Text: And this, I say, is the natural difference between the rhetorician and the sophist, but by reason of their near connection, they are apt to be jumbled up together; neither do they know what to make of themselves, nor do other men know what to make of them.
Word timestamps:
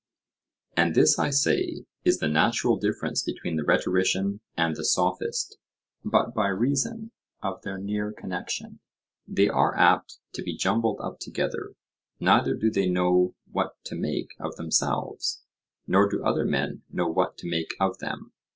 And 0.75 0.95
this, 0.95 1.19
I 1.19 1.29
say, 1.29 1.85
is 2.03 2.17
the 2.17 2.27
natural 2.27 2.75
difference 2.75 3.21
between 3.21 3.55
the 3.55 3.63
rhetorician 3.63 4.39
and 4.57 4.75
the 4.75 4.83
sophist, 4.83 5.59
but 6.03 6.33
by 6.33 6.47
reason 6.47 7.11
of 7.43 7.61
their 7.61 7.77
near 7.77 8.11
connection, 8.11 8.79
they 9.27 9.47
are 9.47 9.77
apt 9.77 10.17
to 10.33 10.41
be 10.41 10.57
jumbled 10.57 10.99
up 11.01 11.19
together; 11.19 11.75
neither 12.19 12.55
do 12.55 12.71
they 12.71 12.89
know 12.89 13.35
what 13.51 13.75
to 13.83 13.95
make 13.95 14.33
of 14.39 14.55
themselves, 14.55 15.43
nor 15.85 16.09
do 16.09 16.23
other 16.25 16.45
men 16.45 16.81
know 16.89 17.07
what 17.07 17.37
to 17.37 17.47
make 17.47 17.75
of 17.79 17.99
them. 17.99 18.33